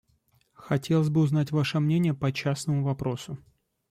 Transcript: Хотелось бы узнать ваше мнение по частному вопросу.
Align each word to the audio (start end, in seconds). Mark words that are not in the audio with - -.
Хотелось 0.55 1.09
бы 1.09 1.19
узнать 1.21 1.51
ваше 1.51 1.79
мнение 1.79 2.15
по 2.15 2.31
частному 2.31 2.83
вопросу. 2.83 3.37